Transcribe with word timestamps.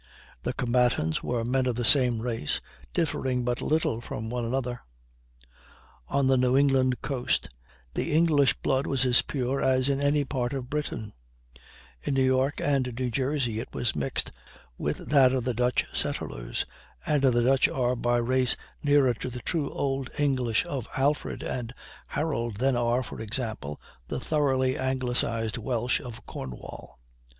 The 0.41 0.53
combatants 0.53 1.21
were 1.21 1.43
men 1.45 1.67
of 1.67 1.75
the 1.75 1.85
same 1.85 2.23
race, 2.23 2.59
differing 2.91 3.43
but 3.43 3.61
little 3.61 4.01
from 4.01 4.31
one 4.31 4.43
another. 4.43 4.81
On 6.07 6.25
the 6.25 6.37
New 6.37 6.57
England 6.57 7.03
coast 7.03 7.49
the 7.93 8.11
English 8.11 8.55
blood 8.63 8.87
was 8.87 9.05
as 9.05 9.21
pure 9.21 9.61
as 9.61 9.89
in 9.89 10.01
any 10.01 10.23
part 10.25 10.53
of 10.53 10.71
Britain; 10.71 11.13
in 12.01 12.15
New 12.15 12.23
York 12.23 12.55
and 12.59 12.91
New 12.97 13.11
Jersey 13.11 13.59
it 13.59 13.71
was 13.73 13.95
mixed 13.95 14.31
with 14.75 15.07
that 15.09 15.33
of 15.33 15.43
the 15.43 15.53
Dutch 15.53 15.85
settlers 15.93 16.65
and 17.05 17.21
the 17.21 17.43
Dutch 17.43 17.67
are 17.69 17.95
by 17.95 18.17
race 18.17 18.57
nearer 18.81 19.13
to 19.13 19.29
the 19.29 19.37
true 19.43 19.69
old 19.69 20.09
English 20.17 20.65
of 20.65 20.87
Alfred 20.97 21.43
and 21.43 21.75
Harold 22.07 22.57
than 22.57 22.75
are, 22.75 23.03
for 23.03 23.21
example, 23.21 23.79
the 24.07 24.19
thoroughly 24.19 24.79
anglicized 24.79 25.57
Welsh 25.59 25.99
of 25.99 26.25
Cornwall. 26.25 26.97